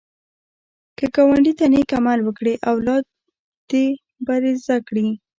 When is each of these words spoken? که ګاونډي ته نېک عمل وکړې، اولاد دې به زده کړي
که 0.97 1.05
ګاونډي 1.15 1.53
ته 1.59 1.65
نېک 1.73 1.89
عمل 1.97 2.19
وکړې، 2.23 2.53
اولاد 2.71 3.03
دې 3.71 3.85
به 4.25 4.35
زده 4.63 4.77
کړي 4.87 5.07